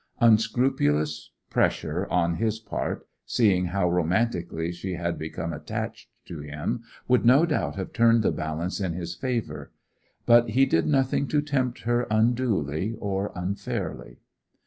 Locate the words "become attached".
5.15-6.09